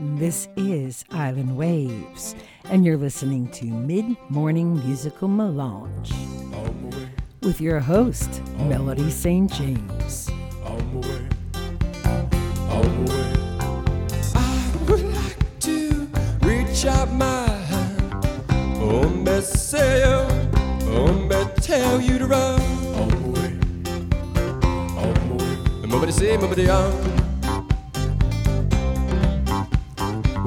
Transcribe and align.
This 0.00 0.46
is 0.56 1.04
Island 1.10 1.56
Waves, 1.56 2.36
and 2.66 2.86
you're 2.86 2.96
listening 2.96 3.48
to 3.48 3.64
Mid 3.64 4.16
Morning 4.28 4.74
Musical 4.86 5.26
Melange 5.26 6.12
with 7.42 7.60
your 7.60 7.80
host, 7.80 8.40
Melody 8.58 9.10
Sainte 9.10 9.52
James. 9.52 10.30
I 10.64 10.76
would 14.88 15.02
like 15.02 15.58
to 15.60 16.08
reach 16.42 16.86
out 16.86 17.12
my 17.12 17.48
hand, 17.48 18.14
oh, 18.80 19.08
tell 21.60 22.00
you 22.00 22.18
to 22.18 22.26
run. 22.28 22.60
Oh, 22.94 23.08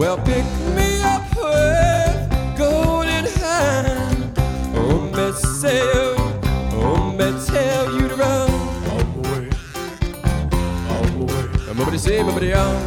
Well, 0.01 0.17
pick 0.17 0.43
me 0.75 0.99
up 1.03 1.21
with 1.35 2.57
golden 2.57 3.23
hand. 3.37 4.33
Oh, 4.75 5.07
Bethsaida, 5.13 6.15
oh, 6.73 7.13
Bethel, 7.15 8.01
you 8.01 8.07
to 8.07 8.15
run 8.15 8.49
all 8.89 9.03
the 9.03 9.29
way, 9.29 9.49
all 10.89 11.03
the 11.03 11.25
way. 11.31 11.73
Nobody 11.75 11.99
say, 11.99 12.23
nobody 12.23 12.51
out. 12.51 12.81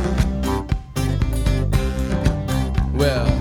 Well. 2.93 3.34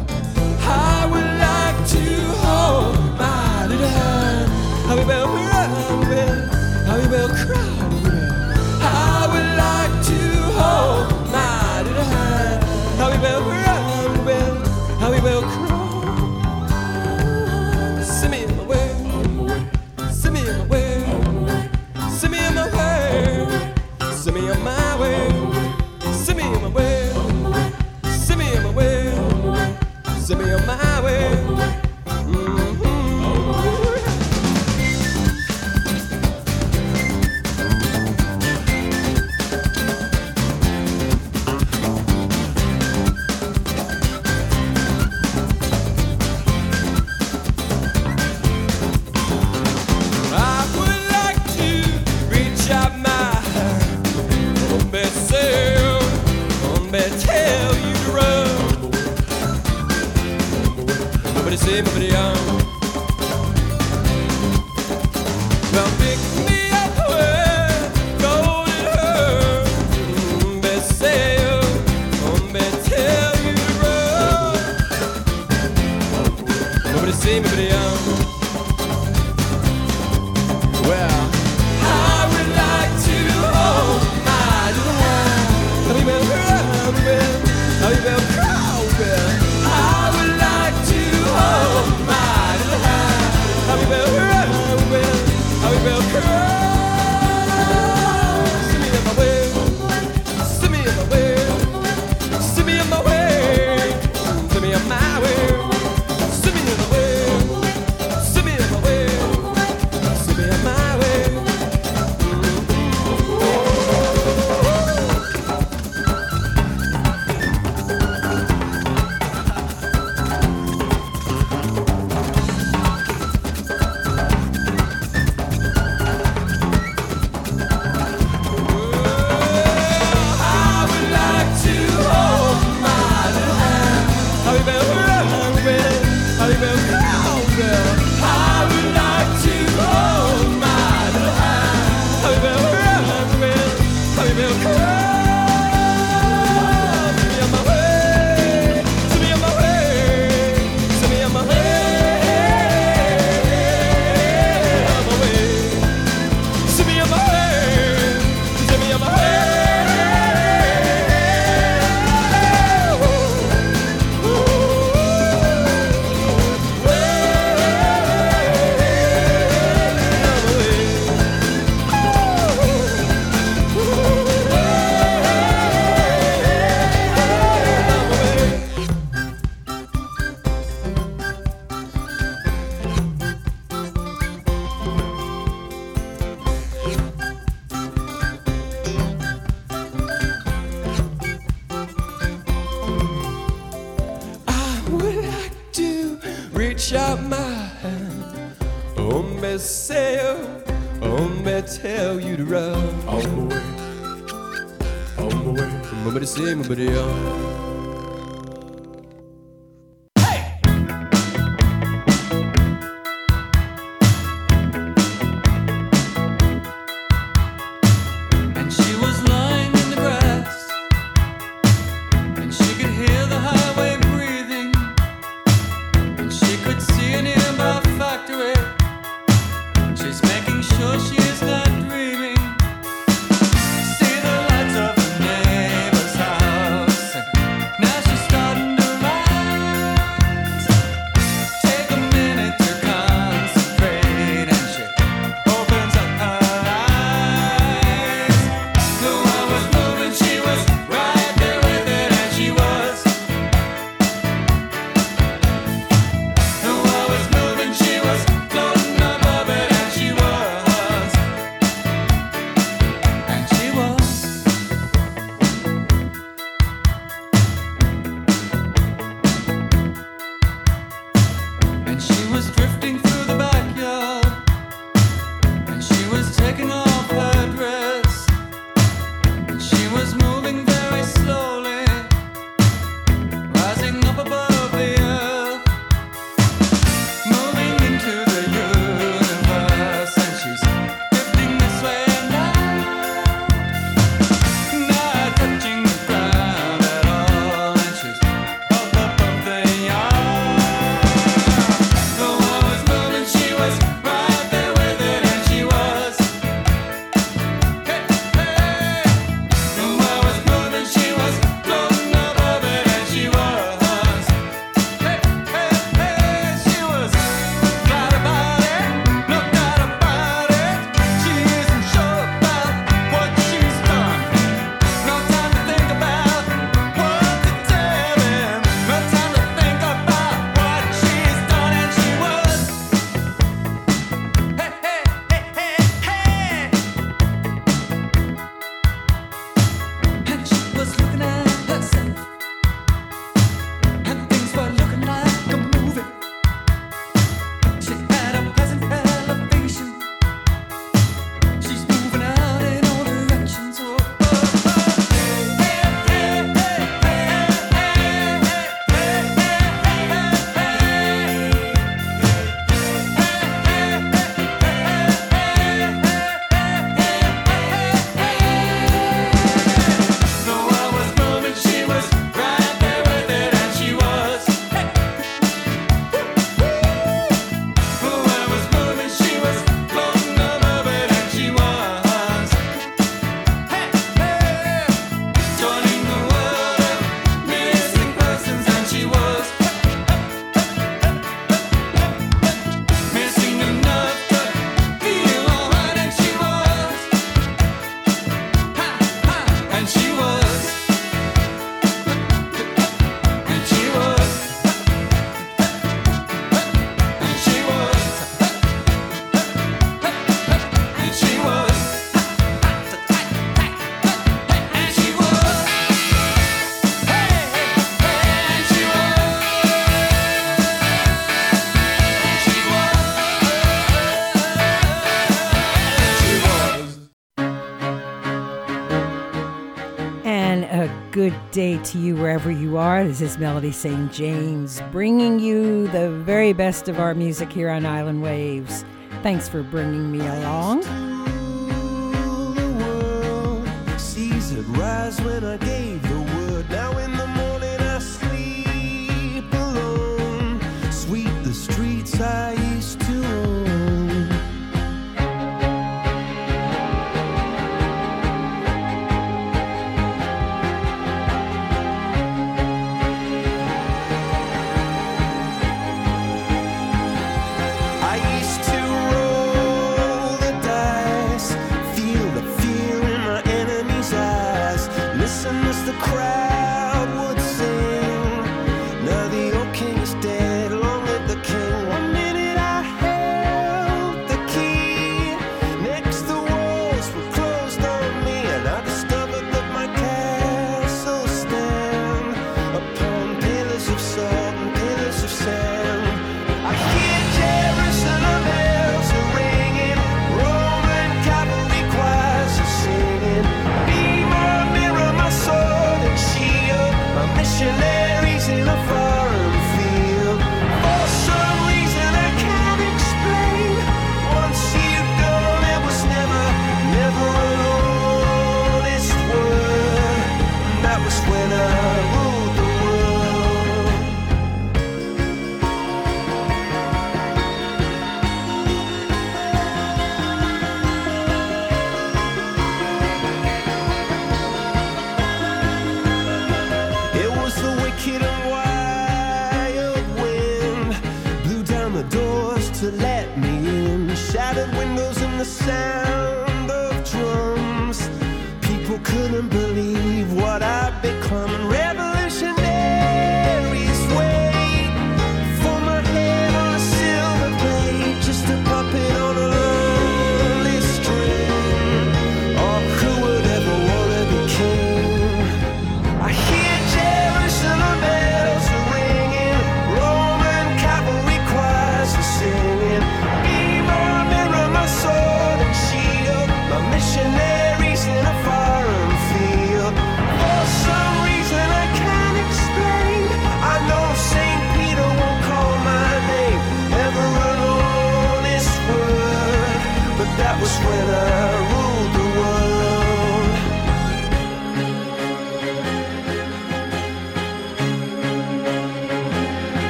day 431.53 431.77
to 431.83 431.99
you 431.99 432.15
wherever 432.15 432.49
you 432.49 432.77
are. 432.77 433.03
This 433.03 433.21
is 433.21 433.37
Melody 433.37 433.71
Sainte 433.71 434.11
James 434.11 434.81
bringing 434.91 435.39
you 435.39 435.87
the 435.89 436.09
very 436.09 436.51
best 436.51 436.89
of 436.89 436.99
our 436.99 437.13
music 437.13 437.53
here 437.53 437.69
on 437.69 437.85
Island 437.85 438.23
Waves. 438.23 438.83
Thanks 439.21 439.47
for 439.47 439.61
bringing 439.61 440.11
me 440.11 440.19
along. 440.19 440.83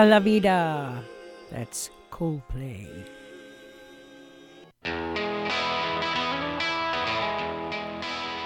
Viva 0.00 0.10
la 0.10 0.20
Vida. 0.20 1.04
That's 1.50 1.90
Coldplay. 2.10 2.88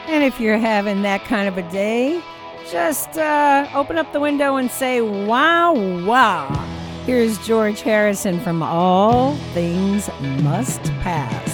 And 0.07 0.25
if 0.25 0.41
you're 0.41 0.59
having 0.59 1.03
that 1.03 1.25
kind 1.25 1.49
of 1.49 1.57
a 1.59 1.63
day, 1.71 2.21
just 2.71 3.19
uh, 3.19 3.69
open 3.75 3.99
up 3.99 4.13
the 4.13 4.21
window 4.21 4.57
and 4.57 4.71
say, 4.71 5.01
wow, 5.01 5.75
wow. 6.05 6.49
Here's 7.07 7.39
George 7.47 7.83
Harrison 7.83 8.41
from 8.41 8.63
All 8.63 9.37
Things 9.53 10.09
Must 10.43 10.83
Pass. 11.03 11.54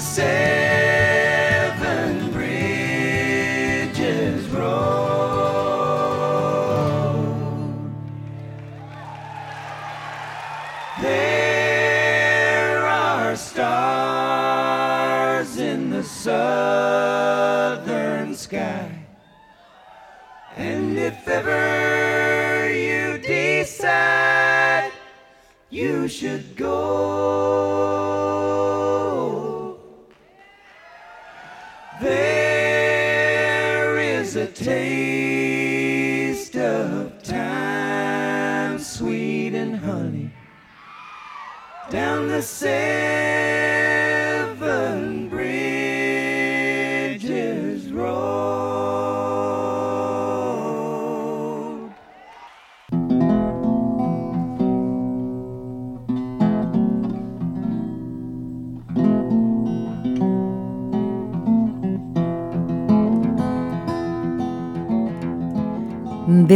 Down 0.00 0.39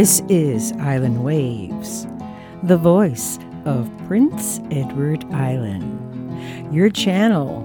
This 0.05 0.21
is 0.29 0.71
Island 0.73 1.23
Waves, 1.23 2.05
the 2.61 2.77
voice 2.77 3.39
of 3.65 3.89
Prince 4.05 4.59
Edward 4.69 5.25
Island, 5.33 6.71
your 6.71 6.91
channel 6.91 7.61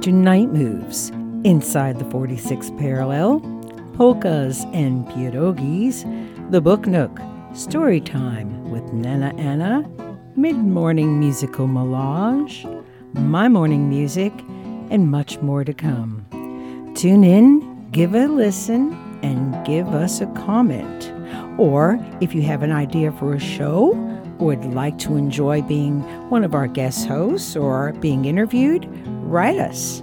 to 0.00 0.12
night 0.12 0.50
moves 0.50 1.10
inside 1.42 1.98
the 1.98 2.04
46th 2.04 2.78
parallel, 2.78 3.40
polkas 3.96 4.62
and 4.72 5.04
pierogies, 5.06 6.04
the 6.52 6.60
Book 6.60 6.86
Nook, 6.86 7.18
story 7.54 8.00
time 8.00 8.70
with 8.70 8.92
Nana 8.92 9.34
Anna, 9.36 9.82
mid 10.36 10.58
morning 10.58 11.18
musical 11.18 11.66
melange, 11.66 12.64
my 13.14 13.48
morning 13.48 13.88
music, 13.88 14.32
and 14.90 15.10
much 15.10 15.40
more 15.40 15.64
to 15.64 15.74
come. 15.74 16.24
Tune 16.94 17.24
in, 17.24 17.90
give 17.90 18.14
a 18.14 18.28
listen, 18.28 18.92
and 19.24 19.66
give 19.66 19.88
us 19.88 20.20
a 20.20 20.26
comment. 20.46 21.09
Or 21.60 22.00
if 22.22 22.34
you 22.34 22.40
have 22.40 22.62
an 22.62 22.72
idea 22.72 23.12
for 23.12 23.34
a 23.34 23.38
show, 23.38 23.92
would 24.38 24.64
like 24.72 24.96
to 25.00 25.16
enjoy 25.16 25.60
being 25.60 26.00
one 26.30 26.42
of 26.42 26.54
our 26.54 26.66
guest 26.66 27.06
hosts 27.06 27.54
or 27.54 27.92
being 28.00 28.24
interviewed, 28.24 28.88
write 29.24 29.58
us 29.58 30.02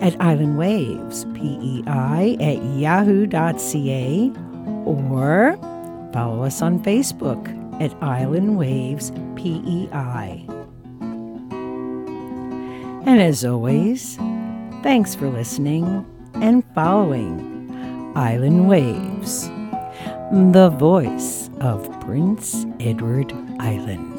at 0.00 0.20
Island 0.20 0.58
Waves, 0.58 1.26
PEI 1.34 2.36
at 2.40 2.60
yahoo.ca, 2.76 4.32
or 4.84 5.56
follow 6.12 6.42
us 6.42 6.60
on 6.60 6.82
Facebook 6.82 7.80
at 7.80 7.94
Island 8.02 8.58
Waves 8.58 9.12
PEI. 9.36 10.44
And 13.06 13.22
as 13.22 13.44
always, 13.44 14.16
thanks 14.82 15.14
for 15.14 15.30
listening 15.30 16.04
and 16.34 16.64
following 16.74 18.12
Island 18.16 18.68
Waves, 18.68 19.48
the 20.30 20.70
voice 20.78 21.50
of 21.60 21.82
Prince 22.02 22.64
Edward 22.78 23.32
Island. 23.58 24.09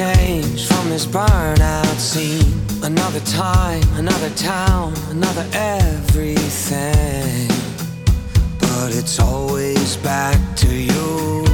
Change 0.00 0.66
from 0.66 0.88
this 0.88 1.04
burnout 1.04 1.98
scene. 1.98 2.54
Another 2.82 3.20
time, 3.20 3.82
another 3.96 4.30
town, 4.30 4.94
another 5.10 5.46
everything. 5.52 7.48
But 8.58 8.96
it's 8.96 9.20
always 9.20 9.98
back 9.98 10.38
to 10.56 10.74
you. 10.74 11.49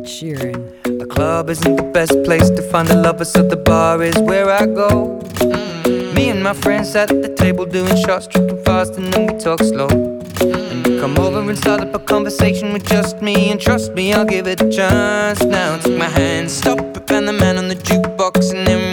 Ed 0.00 0.06
Sheeran. 0.06 0.82
The 0.84 1.04
club 1.04 1.50
isn't 1.50 1.76
the 1.76 1.82
best 1.82 2.16
place 2.24 2.48
to 2.48 2.62
find 2.70 2.88
the 2.88 2.94
lovers, 2.94 3.30
so 3.30 3.42
the 3.42 3.56
bar 3.56 4.02
is 4.02 4.16
where 4.18 4.48
I 4.48 4.64
go. 4.64 5.20
Mm. 5.40 6.14
Me 6.14 6.30
and 6.30 6.42
my 6.42 6.54
friends 6.54 6.96
at 6.96 7.08
the 7.08 7.28
table 7.36 7.66
doing 7.66 7.94
shots, 7.96 8.26
tripping 8.26 8.62
fast, 8.64 8.94
and 8.96 9.12
then 9.12 9.26
we 9.26 9.38
talk 9.38 9.60
slow. 9.60 9.88
And 9.90 10.86
you 10.86 11.00
come 11.00 11.18
over 11.18 11.40
and 11.40 11.58
start 11.58 11.82
up 11.82 11.94
a 11.94 11.98
conversation 11.98 12.72
with 12.72 12.86
just 12.86 13.20
me, 13.20 13.50
and 13.50 13.60
trust 13.60 13.92
me, 13.92 14.14
I'll 14.14 14.24
give 14.24 14.46
it 14.46 14.62
a 14.62 14.70
chance. 14.70 15.42
Now 15.42 15.76
take 15.76 15.98
my 15.98 16.08
hand, 16.08 16.50
stop 16.50 16.78
it, 16.78 17.10
and 17.10 17.28
the 17.28 17.34
man 17.34 17.58
on 17.58 17.68
the 17.68 17.76
jukebox, 17.76 18.54
and 18.54 18.66
then 18.66 18.89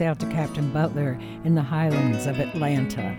out 0.00 0.18
to 0.20 0.26
Captain 0.26 0.72
Butler 0.72 1.18
in 1.44 1.54
the 1.54 1.62
highlands 1.62 2.26
of 2.26 2.38
Atlanta. 2.38 3.16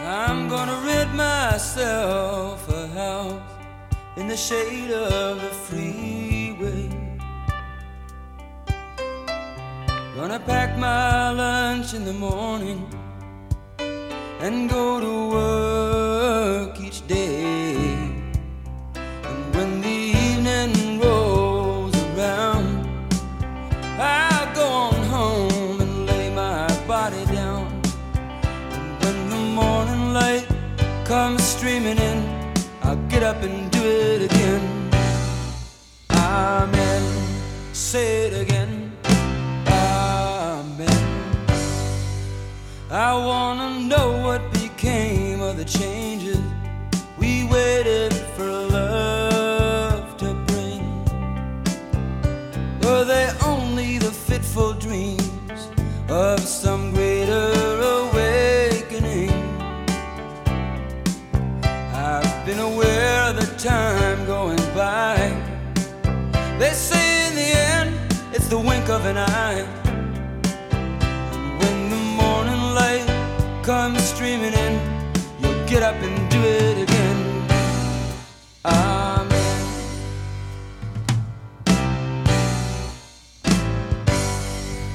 I'm 0.00 0.48
gonna 0.48 0.80
rid 0.84 1.12
myself 1.12 2.68
a 2.68 2.86
house 2.88 3.42
in 4.16 4.28
the 4.28 4.36
shade 4.36 4.92
of 4.92 5.42
the 5.42 5.48
freeway. 5.66 6.88
Gonna 10.14 10.38
pack 10.38 10.78
my 10.78 11.32
lunch 11.32 11.94
in 11.94 12.04
the 12.04 12.12
morning 12.12 12.88
and 14.40 14.70
go 14.70 15.00
to 15.00 15.30
work 15.30 16.80
each 16.80 17.04
day. 17.08 17.57
it 33.88 34.22
again. 34.30 34.90
Amen. 36.10 37.02
Say 37.72 38.26
it 38.26 38.34
again. 38.42 38.92
Amen. 39.66 41.00
I 42.90 43.14
wanna 43.14 43.80
know 43.80 44.22
what 44.24 44.47
loving 68.98 69.16
eye. 69.16 69.64
And 71.32 71.60
when 71.60 71.90
the 71.90 72.02
morning 72.20 72.62
light 72.80 73.06
comes 73.62 74.02
streaming 74.02 74.54
in, 74.54 74.74
you'll 75.40 75.64
get 75.68 75.84
up 75.84 75.94
and 76.06 76.16
do 76.28 76.40
it 76.40 76.76
again. 76.84 77.18
Amen. 78.64 79.60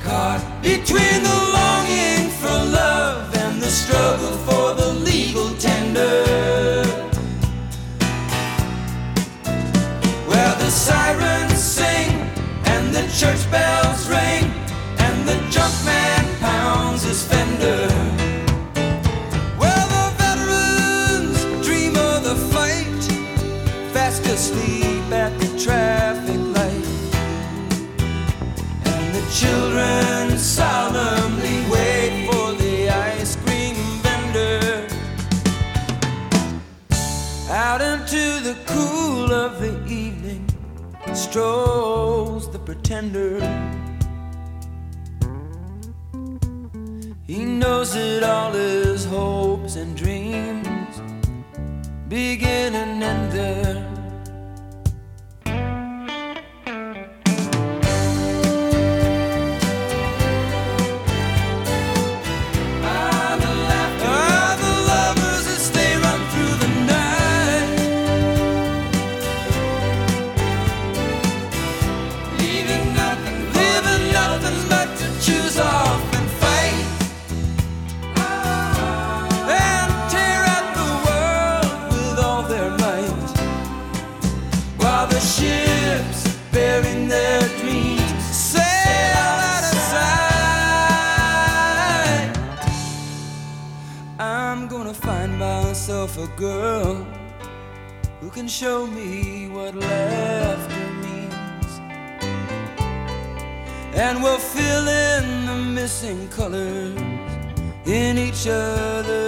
Caught 0.03 0.43
between 0.61 1.19
the 1.29 1.39
longing 1.57 2.29
for 2.41 2.57
love 2.81 3.33
and 3.37 3.61
the 3.61 3.71
struggle 3.81 4.35
for 4.47 4.73
the 4.81 4.89
legal 5.09 5.49
tender. 5.55 6.43
where 10.27 10.55
the 10.55 10.69
sirens 10.69 11.63
sing 11.77 12.09
and 12.65 12.93
the 12.93 13.03
church 13.19 13.49
bells. 13.51 13.82
tender. 42.93 43.39
He 47.25 47.39
knows 47.43 47.95
that 47.95 48.21
all 48.21 48.51
his 48.51 49.03
hopes 49.05 49.77
and 49.77 49.97
dreams 49.97 51.01
begin 52.07 52.75
and 52.75 53.03
end 53.03 53.31
there. 53.31 53.82
myself 96.03 96.29
a 96.29 96.37
girl 96.37 96.95
who 98.19 98.29
can 98.29 98.47
show 98.47 98.85
me 98.85 99.47
what 99.47 99.73
laughter 99.73 100.91
means. 101.01 101.79
And 103.95 104.21
we'll 104.21 104.37
fill 104.37 104.87
in 104.87 105.45
the 105.45 105.55
missing 105.55 106.27
colors 106.29 106.99
in 107.85 108.17
each 108.17 108.47
other. 108.47 109.22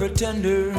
pretender 0.00 0.72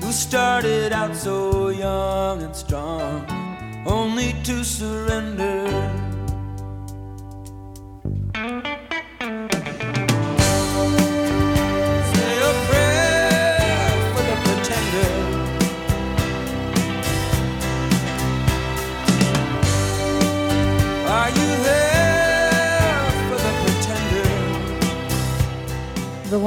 who 0.00 0.12
started 0.12 0.92
out 0.92 1.16
so 1.16 1.68
young 1.70 2.40
and 2.44 2.54
strong 2.54 3.26
only 3.84 4.34
to 4.44 4.62
surrender. 4.62 5.61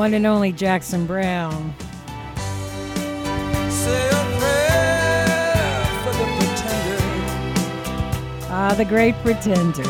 one 0.05 0.13
and 0.13 0.27
only 0.27 0.51
Jackson 0.51 1.07
Browne. 1.07 1.73
The 8.37 8.47
ah, 8.51 8.75
the 8.77 8.85
great 8.85 9.15
pretender. 9.23 9.81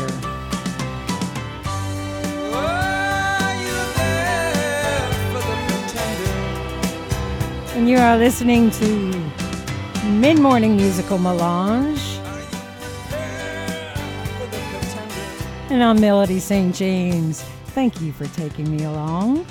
And 7.76 7.86
you 7.86 7.98
are 7.98 8.16
listening 8.16 8.70
to 8.70 8.86
Mid 10.12 10.38
Morning 10.38 10.76
Musical 10.76 11.18
Melange. 11.18 12.00
And 15.68 15.84
I'm 15.84 16.00
Melody 16.00 16.38
Sainte 16.38 16.74
James. 16.74 17.42
Thank 17.74 18.00
you 18.00 18.12
for 18.12 18.26
taking 18.28 18.74
me 18.74 18.84
along. 18.84 19.44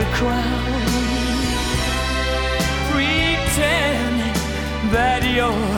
A 0.00 0.04
crown. 0.12 0.82
Pretend 2.92 4.18
that 4.92 5.22
you're 5.36 5.77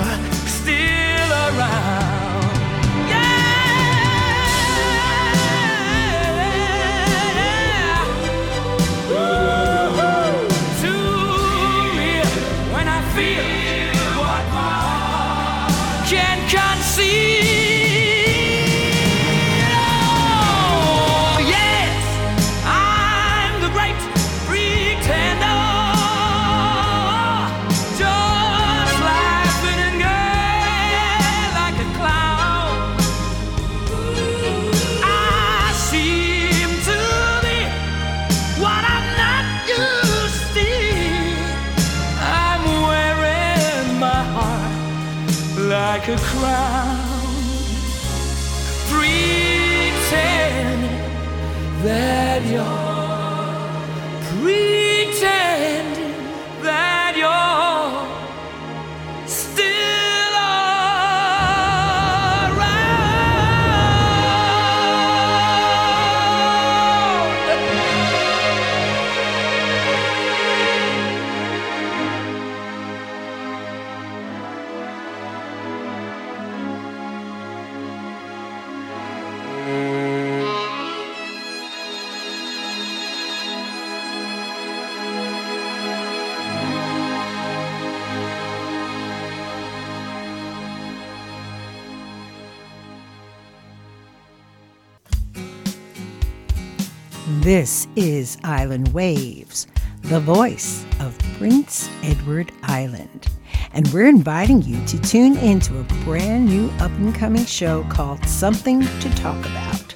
is 98.21 98.37
Island 98.45 98.89
Waves, 98.89 99.67
the 100.03 100.21
voice 100.21 100.85
of 101.01 101.19
Prince 101.39 101.89
Edward 102.03 102.53
Island. 102.65 103.29
And 103.73 103.89
we're 103.89 104.09
inviting 104.09 104.61
you 104.61 104.85
to 104.89 105.01
tune 105.01 105.39
into 105.39 105.81
a 105.81 105.85
brand 106.05 106.45
new 106.45 106.69
up 106.81 106.91
and 106.99 107.15
coming 107.15 107.47
show 107.47 107.83
called 107.85 108.23
Something 108.27 108.83
to 108.83 109.15
Talk 109.15 109.39
About, 109.47 109.95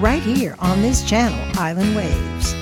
right 0.00 0.22
here 0.22 0.54
on 0.60 0.80
this 0.80 1.02
channel, 1.02 1.40
Island 1.58 1.96
Waves. 1.96 2.54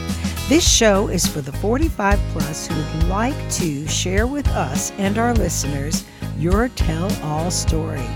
This 0.48 0.66
show 0.66 1.08
is 1.08 1.26
for 1.26 1.42
the 1.42 1.52
45 1.52 2.18
plus 2.32 2.66
who 2.66 2.74
would 2.74 3.08
like 3.10 3.50
to 3.52 3.86
share 3.86 4.26
with 4.26 4.48
us 4.48 4.90
and 4.92 5.18
our 5.18 5.34
listeners 5.34 6.06
your 6.38 6.70
tell 6.70 7.12
all 7.22 7.50
story 7.50 8.08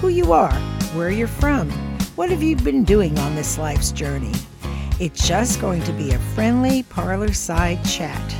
who 0.00 0.08
you 0.08 0.32
are, 0.32 0.58
where 0.96 1.10
you're 1.10 1.28
from, 1.28 1.70
what 2.16 2.30
have 2.30 2.42
you 2.42 2.56
been 2.56 2.82
doing 2.82 3.16
on 3.20 3.36
this 3.36 3.58
life's 3.58 3.92
journey. 3.92 4.32
It's 5.02 5.26
just 5.26 5.60
going 5.60 5.82
to 5.82 5.92
be 5.94 6.12
a 6.12 6.18
friendly 6.32 6.84
parlor 6.84 7.32
side 7.32 7.84
chat. 7.84 8.36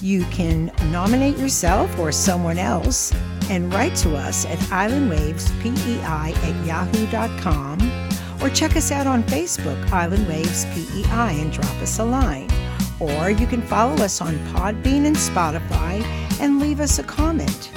You 0.00 0.22
can 0.26 0.70
nominate 0.92 1.36
yourself 1.36 1.98
or 1.98 2.12
someone 2.12 2.58
else 2.58 3.12
and 3.50 3.74
write 3.74 3.96
to 3.96 4.14
us 4.14 4.46
at 4.46 4.60
islandwavespei 4.70 6.00
at 6.04 6.64
yahoo.com 6.64 8.08
or 8.40 8.50
check 8.50 8.76
us 8.76 8.92
out 8.92 9.08
on 9.08 9.24
Facebook, 9.24 9.90
Island 9.90 10.28
Waves 10.28 10.64
PEI, 10.66 11.40
and 11.40 11.52
drop 11.52 11.74
us 11.82 11.98
a 11.98 12.04
line. 12.04 12.48
Or 13.00 13.28
you 13.28 13.48
can 13.48 13.60
follow 13.60 13.96
us 14.04 14.20
on 14.20 14.38
Podbean 14.54 15.06
and 15.06 15.16
Spotify 15.16 16.04
and 16.40 16.60
leave 16.60 16.78
us 16.78 17.00
a 17.00 17.02
comment. 17.02 17.72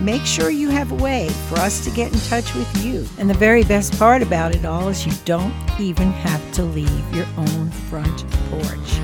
Make 0.00 0.26
sure 0.26 0.50
you 0.50 0.68
have 0.68 0.92
a 0.92 0.96
way 0.96 1.30
for 1.48 1.56
us 1.56 1.82
to 1.84 1.90
get 1.90 2.12
in 2.12 2.20
touch 2.20 2.54
with 2.54 2.84
you. 2.84 3.06
And 3.18 3.30
the 3.30 3.34
very 3.34 3.64
best 3.64 3.98
part 3.98 4.22
about 4.22 4.54
it 4.54 4.66
all 4.66 4.88
is 4.88 5.06
you 5.06 5.12
don't 5.24 5.54
even 5.80 6.12
have 6.12 6.52
to 6.52 6.64
leave 6.64 7.14
your 7.14 7.26
own 7.38 7.70
front 7.70 8.30
porch. 8.50 9.00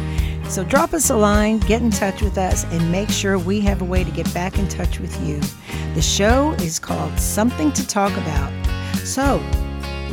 So 0.50 0.64
drop 0.64 0.92
us 0.92 1.08
a 1.08 1.16
line, 1.16 1.60
get 1.60 1.80
in 1.80 1.90
touch 1.90 2.20
with 2.20 2.36
us, 2.36 2.64
and 2.64 2.92
make 2.92 3.08
sure 3.08 3.38
we 3.38 3.58
have 3.62 3.80
a 3.80 3.86
way 3.86 4.04
to 4.04 4.10
get 4.10 4.32
back 4.34 4.58
in 4.58 4.68
touch 4.68 5.00
with 5.00 5.18
you. 5.26 5.40
The 5.94 6.02
show 6.02 6.52
is 6.60 6.78
called 6.78 7.18
Something 7.18 7.72
to 7.72 7.86
Talk 7.86 8.12
About. 8.12 8.52
So 8.98 9.42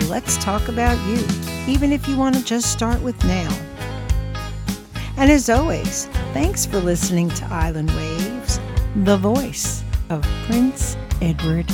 let's 0.08 0.38
talk 0.38 0.70
about 0.70 0.98
you, 1.10 1.28
even 1.68 1.92
if 1.92 2.08
you 2.08 2.16
want 2.16 2.36
to 2.36 2.44
just 2.44 2.72
start 2.72 3.02
with 3.02 3.22
now. 3.26 3.54
And 5.18 5.30
as 5.30 5.50
always, 5.50 6.06
thanks 6.32 6.66
for 6.66 6.80
listening 6.80 7.28
to 7.32 7.46
Island 7.48 7.92
Waves, 7.92 8.62
the 8.96 9.18
voice 9.18 9.84
of 10.10 10.24
Prince 10.46 10.98
Edward 11.22 11.72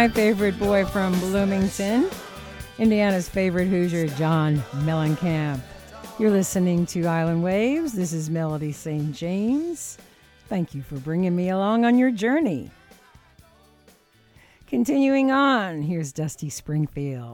my 0.00 0.08
favorite 0.08 0.58
boy 0.58 0.82
from 0.82 1.12
Bloomington, 1.20 2.08
Indiana's 2.78 3.28
favorite 3.28 3.68
Hoosier, 3.68 4.06
John 4.16 4.56
Mellencamp. 4.76 5.60
You're 6.18 6.30
listening 6.30 6.86
to 6.86 7.06
Island 7.06 7.42
Waves. 7.42 7.92
This 7.92 8.14
is 8.14 8.30
Melody 8.30 8.72
Sainte 8.72 9.14
James. 9.14 9.98
Thank 10.48 10.74
you 10.74 10.80
for 10.80 10.94
bringing 10.94 11.36
me 11.36 11.50
along 11.50 11.84
on 11.84 11.98
your 11.98 12.10
journey. 12.10 12.70
Continuing 14.66 15.30
on, 15.30 15.82
here's 15.82 16.14
Dusty 16.14 16.48
Springfield. 16.48 17.29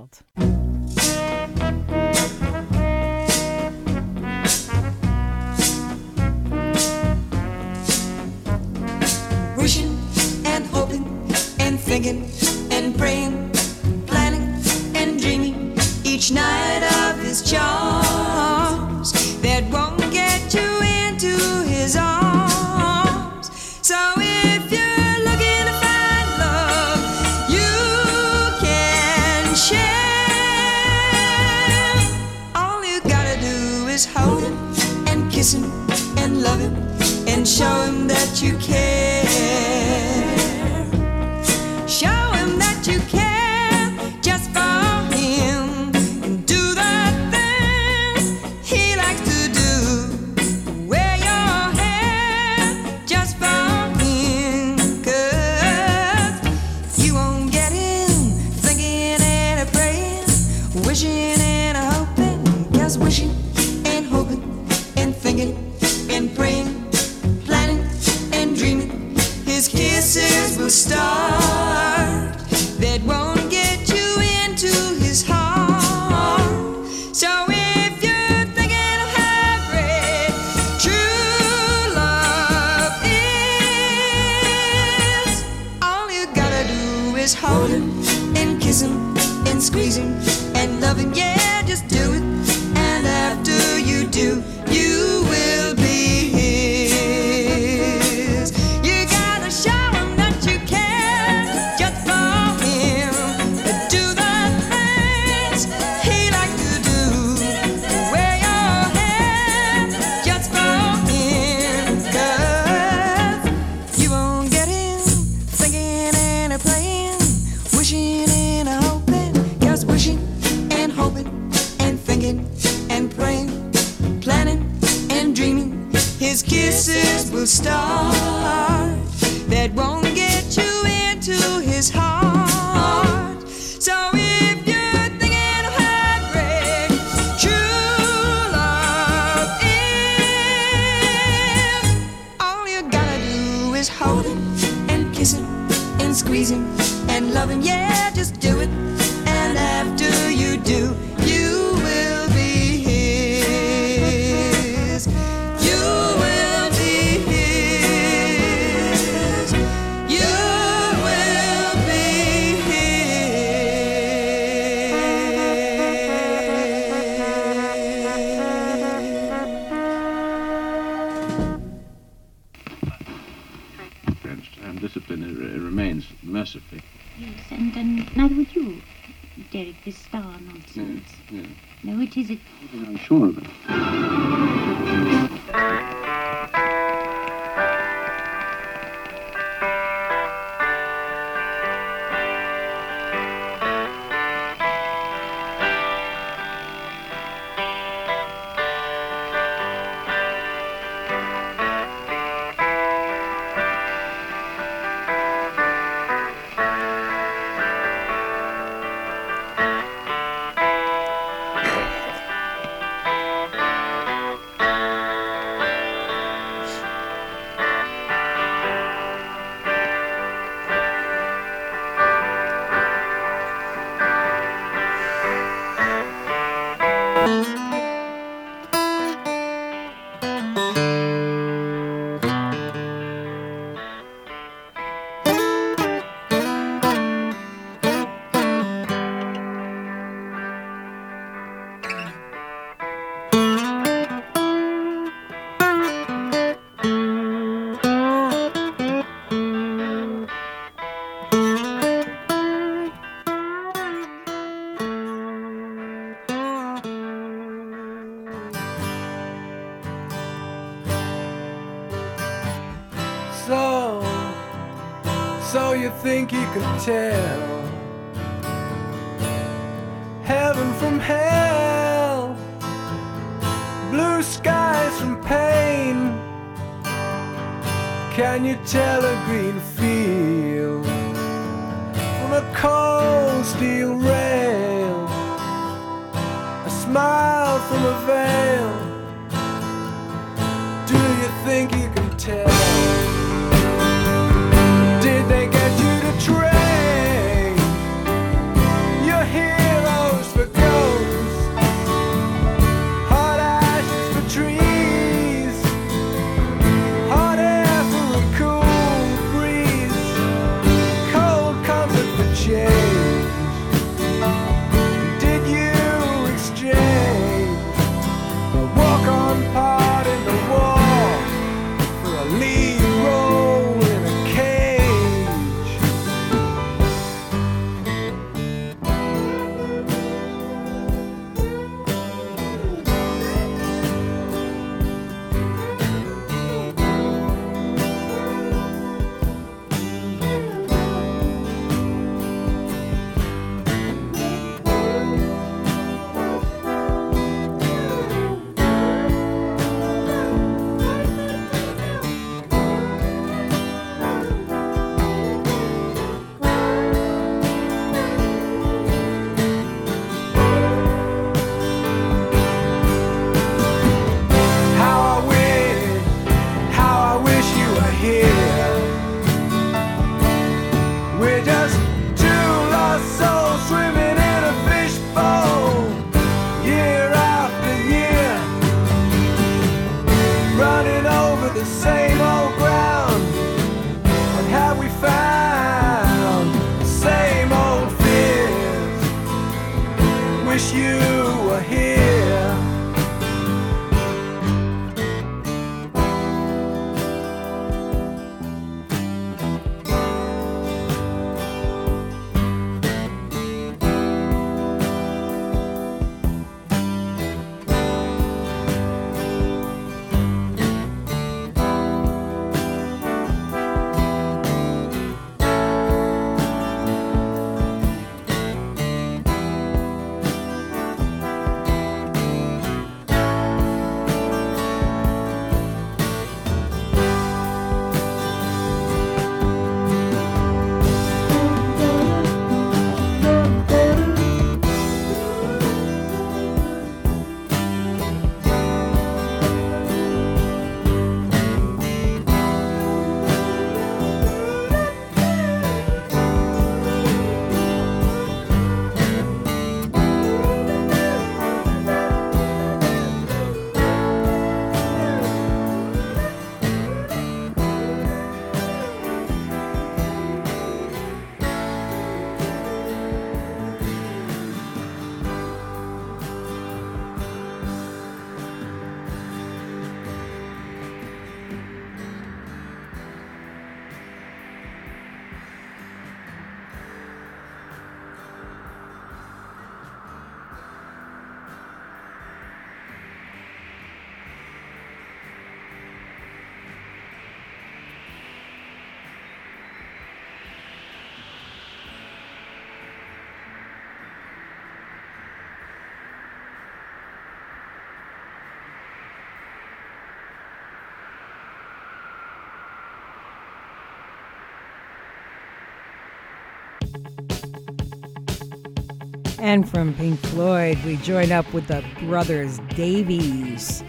And 509.39 509.69
from 509.69 509.95
Pink 509.95 510.19
Floyd, 510.21 510.79
we 510.85 510.97
join 510.97 511.31
up 511.31 511.53
with 511.53 511.69
the 511.69 511.85
Brothers 512.01 512.59
Davies. 512.71 513.85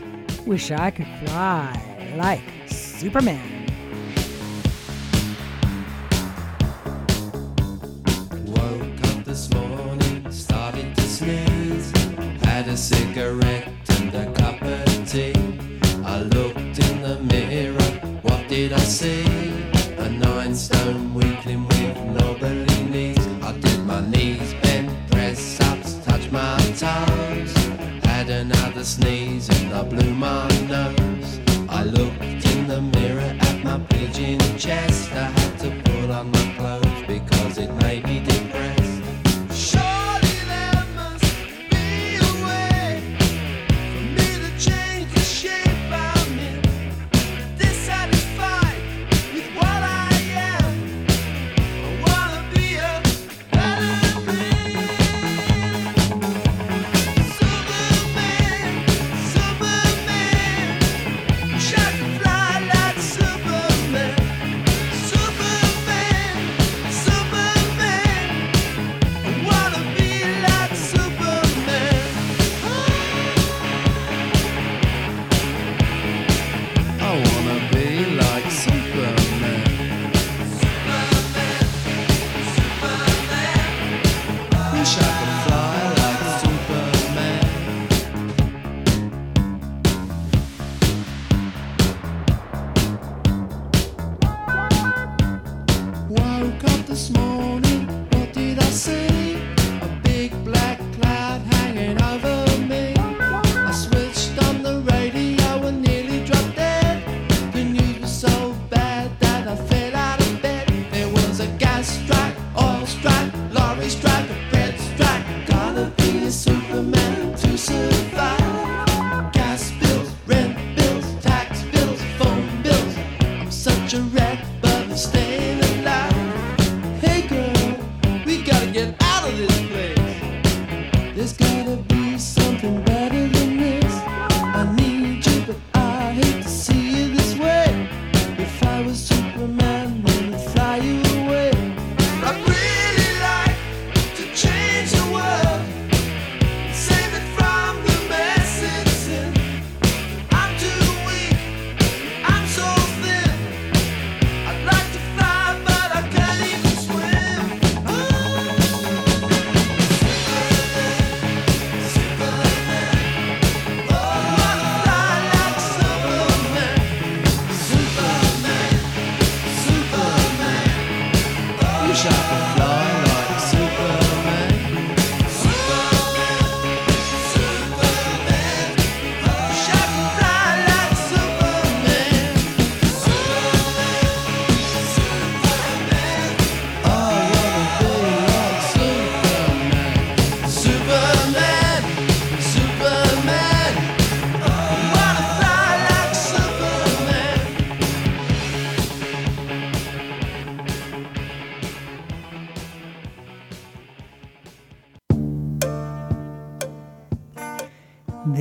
Wish 0.46 0.72
I 0.72 0.92
could 0.92 1.08
fly 1.26 2.16
like 2.18 2.44
Superman. 2.70 3.57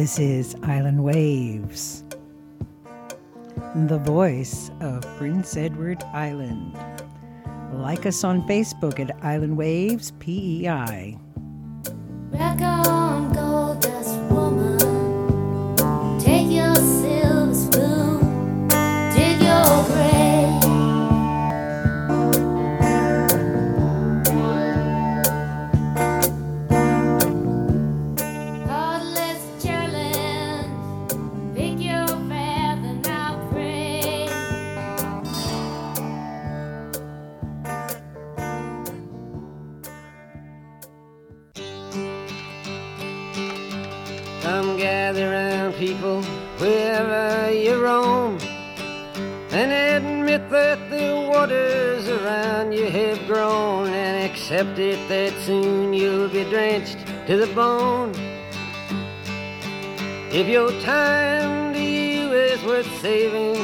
This 0.06 0.20
is 0.20 0.54
Island 0.62 1.02
Waves, 1.02 2.04
the 3.74 3.98
voice 3.98 4.70
of 4.80 5.02
Prince 5.18 5.56
Edward 5.56 6.00
Island. 6.14 6.78
Like 7.72 8.06
us 8.06 8.22
on 8.22 8.46
Facebook 8.46 9.00
at 9.00 9.10
Island 9.24 9.56
Waves 9.56 10.12
PEI. 10.20 11.18
If 60.36 60.48
your 60.48 60.70
time 60.82 61.72
to 61.72 61.80
you 61.80 62.30
is 62.30 62.62
worth 62.62 63.00
saving, 63.00 63.54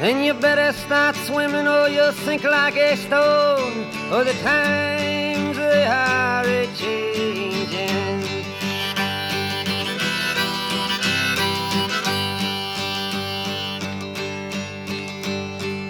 then 0.00 0.24
you 0.24 0.32
better 0.32 0.72
start 0.72 1.16
swimming 1.16 1.68
or 1.68 1.86
you'll 1.86 2.12
sink 2.12 2.44
like 2.44 2.76
a 2.76 2.96
stone, 2.96 3.84
or 4.10 4.24
the 4.24 4.32
times 4.42 5.58
they 5.58 5.84
are 5.84 6.46
a 6.46 6.66
changing. 6.74 8.22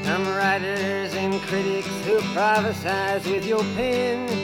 Some 0.03 0.27
writers 0.35 1.15
and 1.15 1.41
critics 1.43 1.95
who 2.05 2.19
prophesize 2.35 3.25
with 3.31 3.47
your 3.47 3.63
pen. 3.77 4.44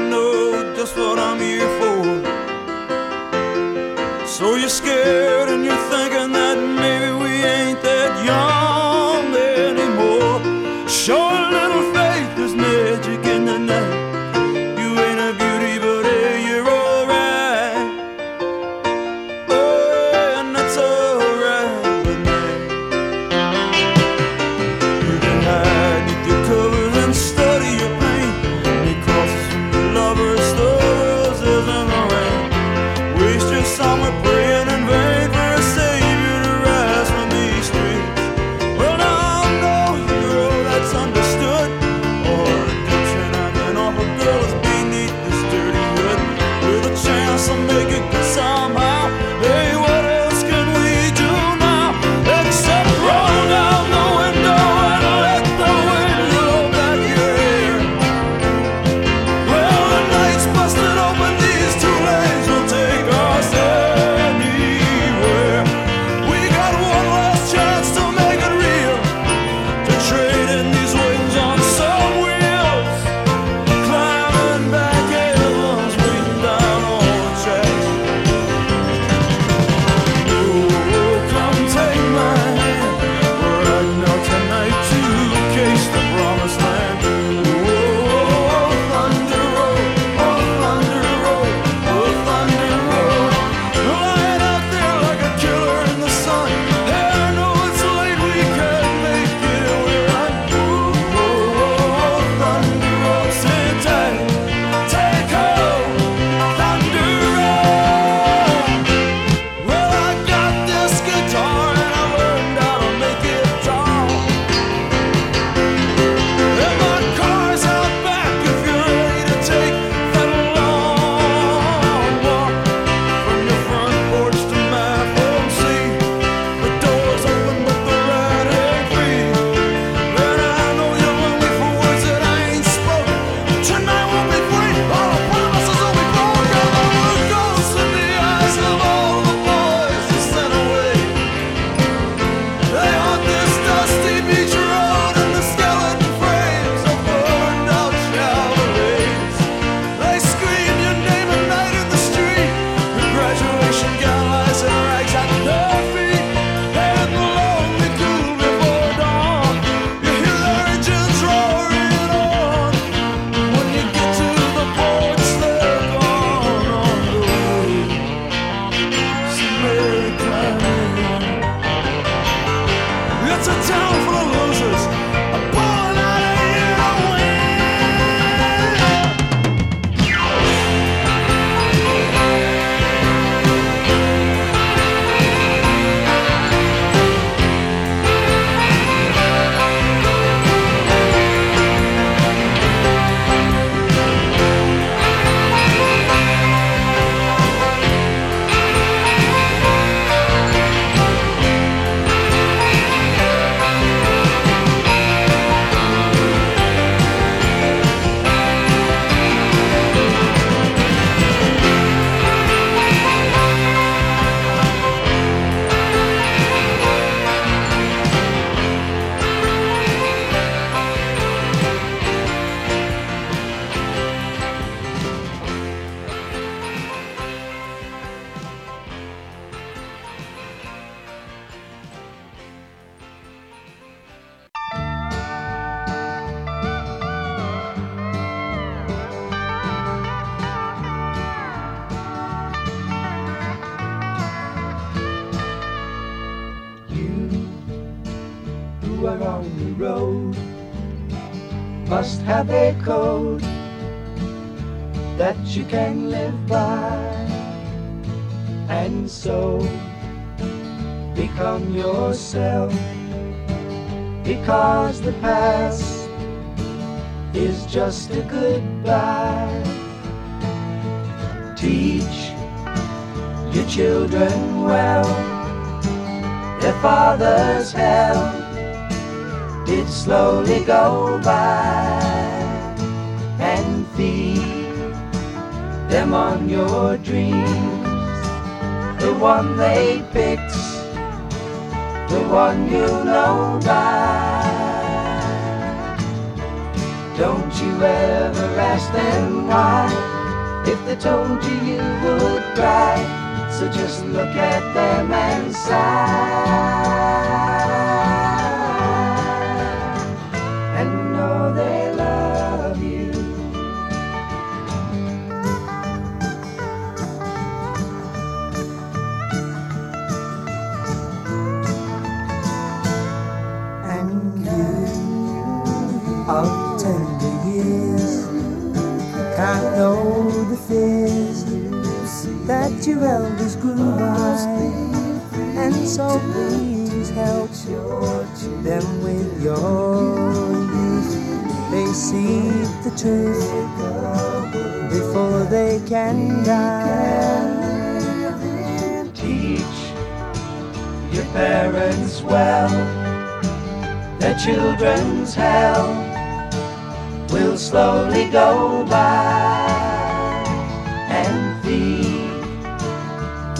Scared 4.71 5.49
and 5.49 5.65
you're 5.65 5.80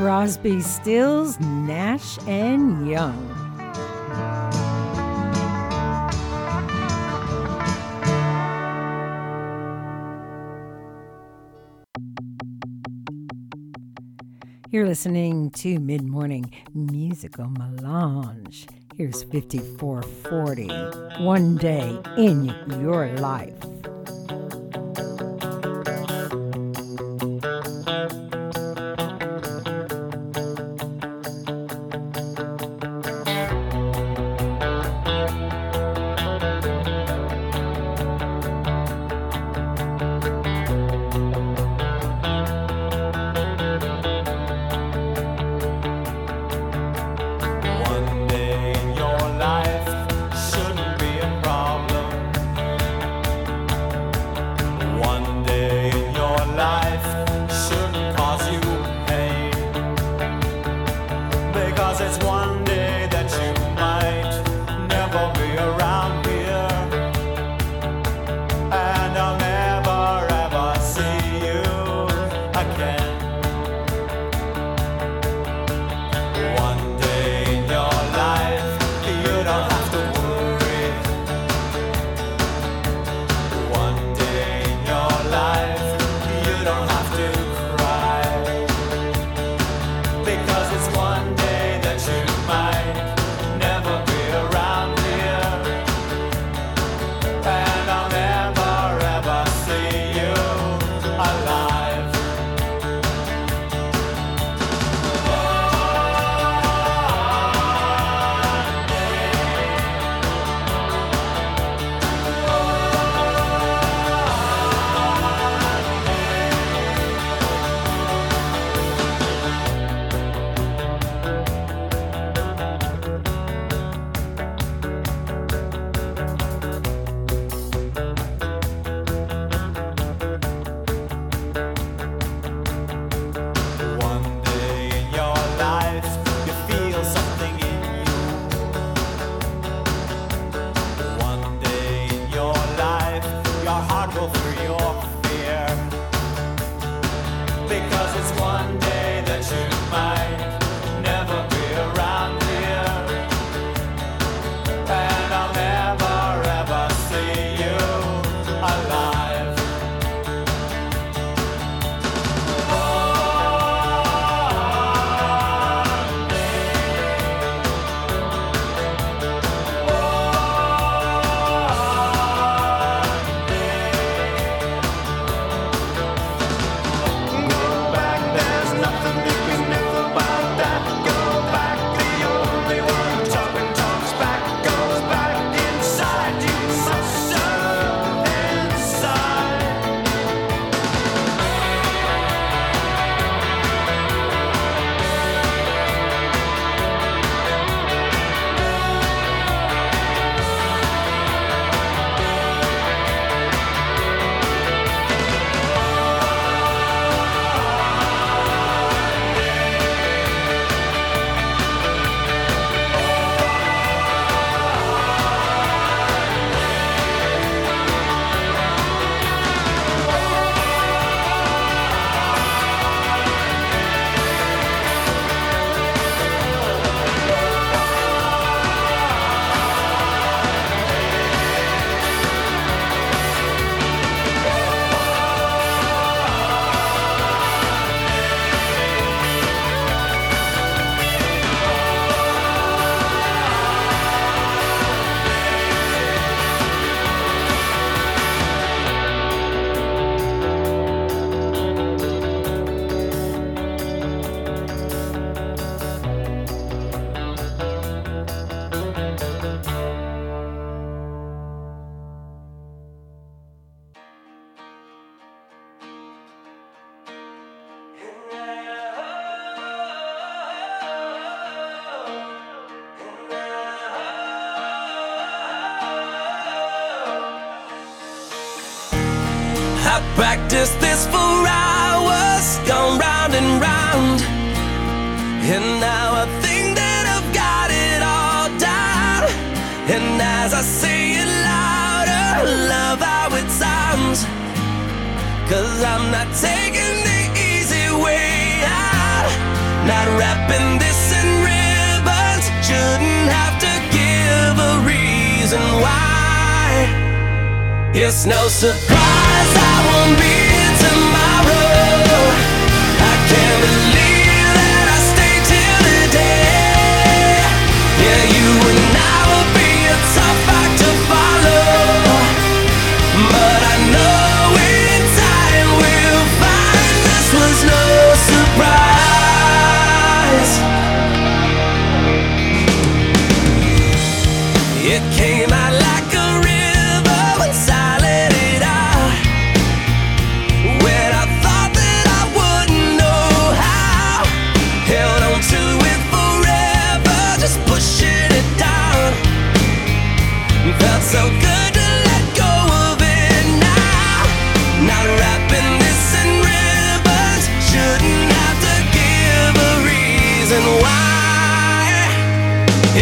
Crosby, 0.00 0.62
Stills, 0.62 1.38
Nash, 1.40 2.18
and 2.26 2.88
Young. 2.88 3.12
You're 14.70 14.86
listening 14.86 15.50
to 15.50 15.78
Mid 15.78 16.00
Morning 16.02 16.50
Musical 16.72 17.50
Melange. 17.50 18.68
Here's 18.96 19.22
54-40 19.24 21.20
One 21.20 21.58
Day 21.58 22.00
in 22.16 22.46
Your 22.80 23.08
Life. 23.18 23.52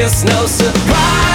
it's 0.08 0.24
no 0.24 0.46
surprise. 0.46 1.27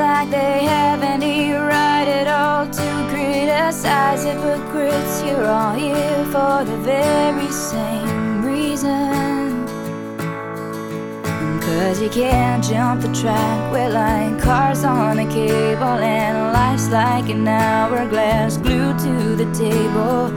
like 0.00 0.30
they 0.30 0.64
have 0.64 1.02
any 1.02 1.52
right 1.52 2.08
at 2.08 2.26
all 2.26 2.66
to 2.66 2.88
criticize 3.10 4.24
hypocrites. 4.24 5.22
You're 5.22 5.46
all 5.46 5.74
here 5.74 6.24
for 6.26 6.64
the 6.64 6.78
very 6.78 7.50
same 7.50 8.44
reason. 8.44 9.66
Cause 11.60 12.00
you 12.00 12.08
can't 12.08 12.64
jump 12.64 13.02
the 13.02 13.12
track. 13.12 13.72
We're 13.72 13.90
like 13.90 14.40
cars 14.42 14.84
on 14.84 15.18
a 15.18 15.26
cable, 15.26 15.98
and 16.16 16.52
life's 16.52 16.88
like 16.88 17.28
an 17.28 17.46
hourglass 17.46 18.56
glued 18.56 18.98
to 19.00 19.36
the 19.36 19.48
table. 19.52 20.30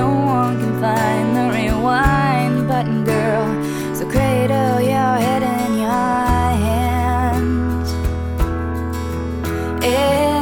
No 0.00 0.08
one 0.08 0.58
can 0.58 0.80
find 0.80 1.36
the 1.36 1.46
rewind 1.56 2.68
button, 2.68 3.04
girl. 3.04 3.46
So 3.94 4.08
cradle 4.10 4.80
your 4.80 5.16
head 5.24 5.42
and 5.42 5.76
your 5.78 6.23
and 9.94 10.33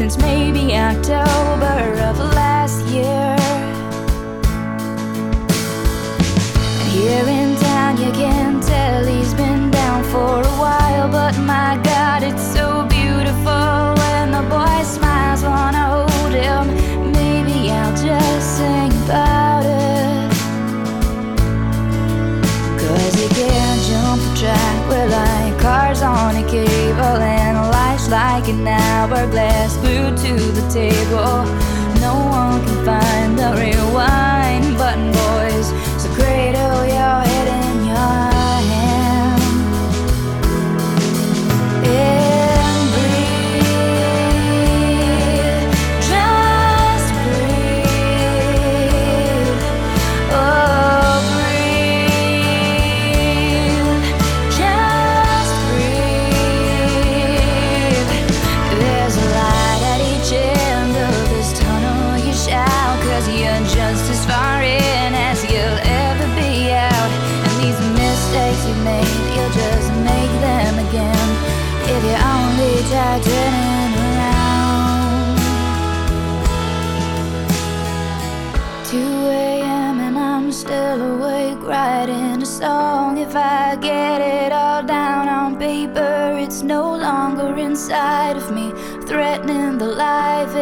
since 0.00 0.16
maybe 0.16 0.74
October 0.74 2.00
of 2.08 2.18
last 2.18 2.39
hourglass 29.00 29.78
glued 29.78 30.14
to 30.18 30.34
the 30.52 30.68
table. 30.68 31.44
No 32.00 32.14
one 32.28 32.60
can 32.66 32.84
find 32.84 33.38
the 33.38 33.50
rewind 33.58 33.79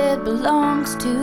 it 0.08 0.24
belongs 0.24 0.96
to. 0.96 1.16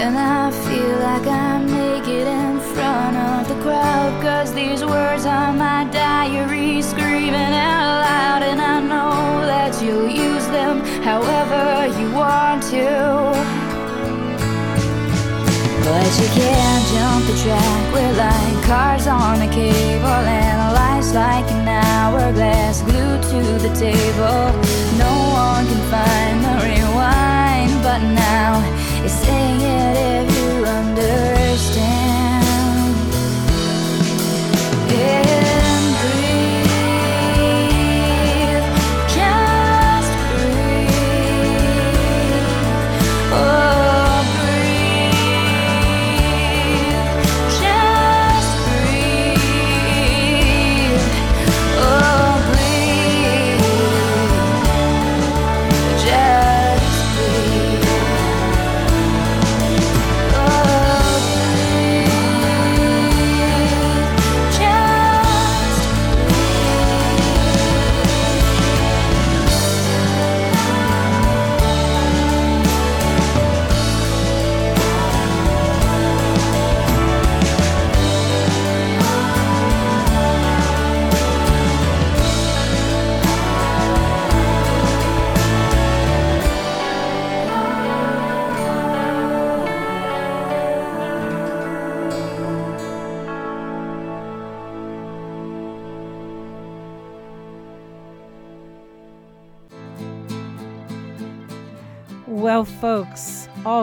And 0.00 0.16
I 0.16 0.50
feel 0.64 0.96
like 1.08 1.26
I'm 1.26 1.66
naked 1.66 2.26
in 2.26 2.58
front 2.72 3.16
of 3.16 3.48
the 3.48 3.58
crowd. 3.62 4.12
Cause 4.22 4.54
these 4.54 4.82
words 4.82 5.26
are 5.26 5.52
my 5.52 5.84
diary 5.92 6.80
screaming 6.80 7.52
out 7.70 7.94
loud. 8.08 8.42
And 8.42 8.60
I 8.60 8.80
know 8.80 9.46
that 9.52 9.72
you'll 9.82 10.08
use 10.08 10.46
them 10.46 10.80
however 11.08 11.64
you 11.98 12.06
want 12.12 12.62
to. 12.74 12.88
But 15.84 16.10
you 16.20 16.28
can't 16.40 16.84
jump 16.94 17.22
the 17.28 17.36
track. 17.42 17.82
We're 17.92 18.16
like 18.26 18.64
cars 18.64 19.06
on 19.06 19.42
a 19.42 19.50
cable, 19.52 20.24
and 20.40 20.72
life's 20.72 21.12
like 21.12 21.50
an 21.50 21.68
hourglass 22.10 22.82
glued 22.82 23.22
to 23.22 23.40
the 23.64 23.72
table. 23.74 24.42
No 24.98 25.12
one 25.44 25.64
can 25.66 25.82
find 25.94 26.36
the 26.44 26.54
rewind 26.66 27.82
button 27.82 28.14
now. 28.14 28.52
It's 29.04 29.14
saying 29.14 29.60
it 29.60 29.96
if 30.18 30.36
you 30.36 30.59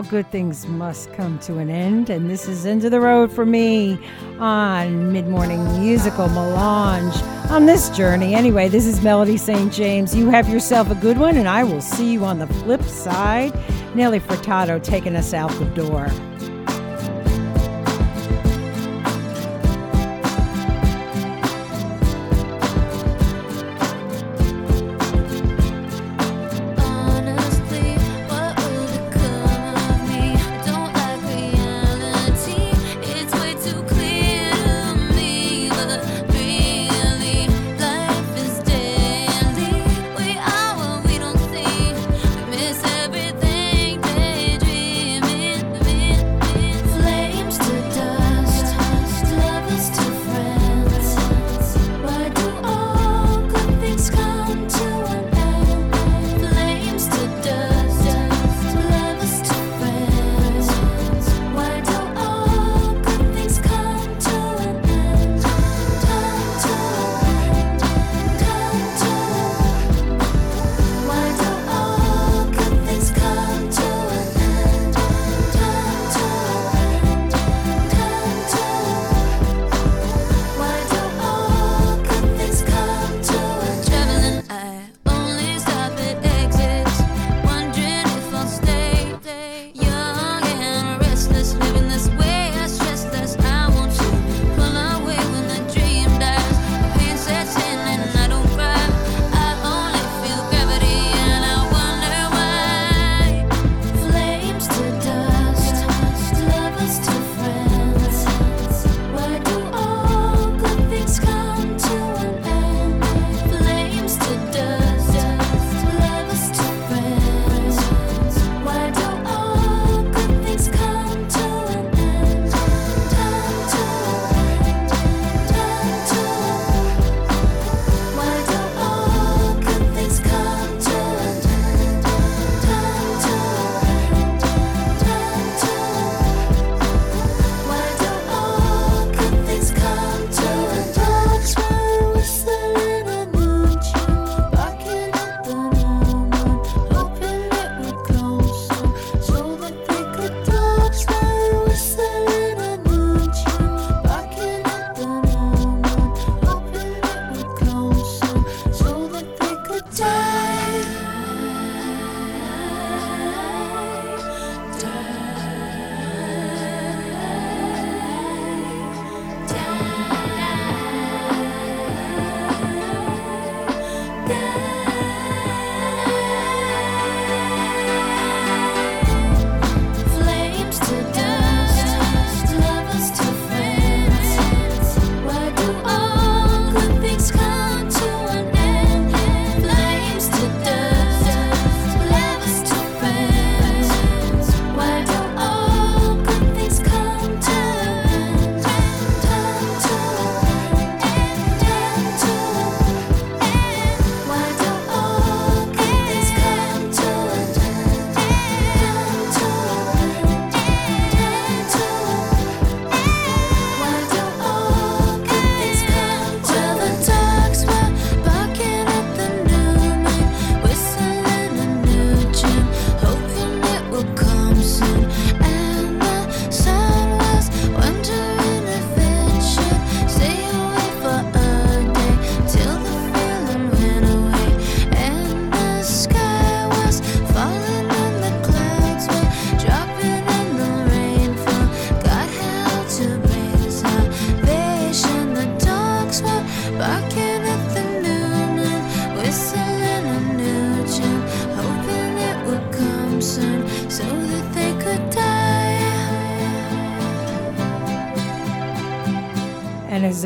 good 0.08 0.30
things 0.32 0.66
must 0.68 1.12
come 1.14 1.38
to 1.40 1.58
an 1.58 1.70
end, 1.70 2.10
and 2.10 2.30
this 2.30 2.48
is 2.48 2.66
End 2.66 2.86
of 2.86 2.92
the 2.92 3.02
Road 3.02 3.32
for 3.32 3.46
me 3.46 4.00
on 4.40 5.12
Mid 5.12 5.28
Morning 5.28 5.64
Musical 5.80 6.30
Melange. 6.30 7.16
On 7.52 7.66
this 7.66 7.90
journey, 7.90 8.34
anyway, 8.34 8.70
this 8.70 8.86
is 8.86 9.02
Melody 9.02 9.38
Sainte 9.38 9.74
James. 9.74 10.16
You 10.16 10.30
have 10.30 10.48
yourself 10.48 10.90
a 10.90 10.96
good 10.96 11.18
one, 11.18 11.38
and 11.38 11.48
I 11.48 11.64
will 11.64 11.82
see 11.82 12.12
you 12.12 12.24
on 12.24 12.40
the 12.40 12.48
flip 12.48 12.84
side. 12.84 13.54
Nelly 13.96 14.20
Furtado 14.20 14.82
taking 14.82 15.16
us 15.16 15.34
out 15.34 15.52
the 15.52 15.66
door. 15.66 16.10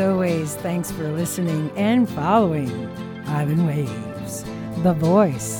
Always, 0.02 0.56
thanks 0.56 0.92
for 0.92 1.08
listening 1.12 1.72
and 1.76 2.10
following 2.10 2.72
Island 3.28 3.68
Waves, 3.68 4.44
the 4.84 4.94
voice 4.94 5.51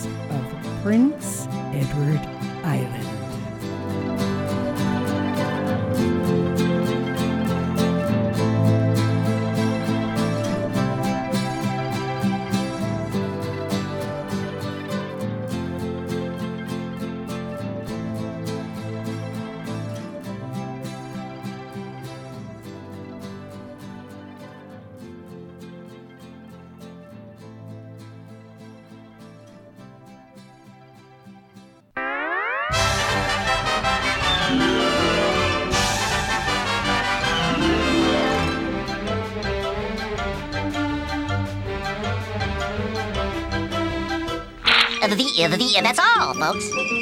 The, 45.72 45.82
that's 45.82 46.00
all, 46.00 46.34
folks. 46.34 47.01